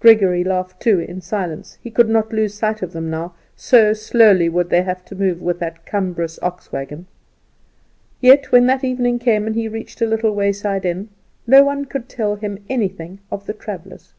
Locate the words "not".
2.08-2.32